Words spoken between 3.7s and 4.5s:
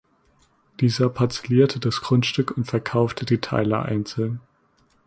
einzeln.